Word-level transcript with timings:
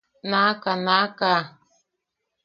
–¡Naʼaka! 0.29 0.71
¡Naʼaka! 0.85 1.31